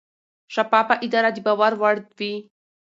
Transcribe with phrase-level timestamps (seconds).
[0.53, 2.33] شفافه اداره د باور وړ وي.